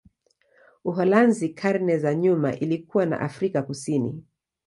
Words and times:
Uholanzi 0.83 1.49
karne 1.49 1.97
za 1.97 2.13
nyuma 2.15 2.53
ilikuwa 2.55 3.05
na 3.05 3.19
Afrika 3.19 3.63
Kusini. 3.63 4.23